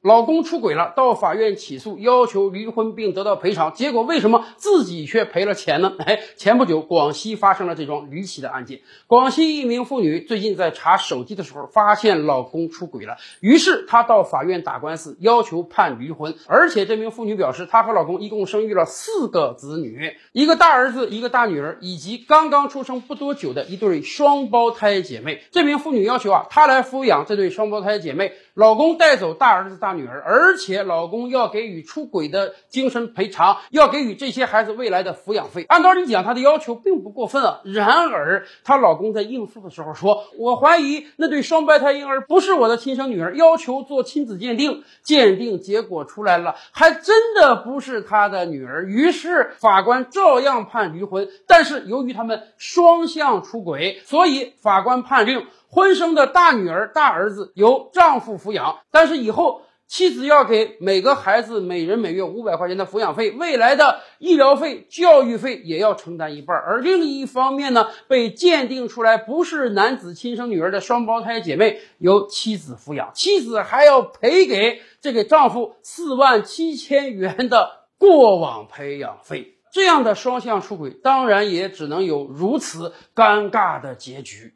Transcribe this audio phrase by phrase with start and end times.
[0.00, 3.72] 老公出轨了，到法院起诉，要求离婚并得到赔偿。
[3.74, 5.92] 结果为什么自己却赔了钱呢？
[6.06, 8.82] 哎，前不久广西发生了这桩离奇的案件。
[9.08, 16.36] 广西一名妇女最近在查手机的时候，发现老公出轨了，于是她到法院打官司，要求判离婚。
[16.46, 25.42] 而且这名妇女表示，她和老公一共生育了四个子女，一个大儿子，一个大女儿，以及刚刚出生不多久的一对双胞胎姐妹。
[25.50, 29.87] 这名妇女要求啊，她来抚养这对双胞胎姐妹，老公带走大儿子大。
[29.88, 35.64] 大女儿，而且老公要给予出轨的精神赔偿，要给予这些孩子未来的抚养费。
[35.66, 37.60] 按道理讲，她的要求并不过分啊。
[37.64, 44.84] 然而，她老公在应诉的时候说：“我怀疑那对双胞胎婴儿不是我的亲生女儿，要求做亲子鉴定。
[45.02, 48.84] 鉴定结果出来了，还真的不是他的女儿。
[48.84, 51.30] 于是法官照样判离婚。
[51.46, 59.62] 但是由于他们双向出轨，所以法官判令婚生的大女儿、大儿子由丈夫抚养，但是以后。
[59.88, 66.54] 妻子要给每个孩子每人每月五百块钱的抚养费，未来的医疗费、教育费也要承担一半。
[66.58, 79.54] 而另一方面呢，被鉴定出来不是男子亲生女儿的双胞胎姐妹由妻子抚养，妻子还要赔给这个丈夫四万七千元的过往培养费。
[79.72, 84.54] 这样的双向出轨，当然也只能有如此尴尬的结局。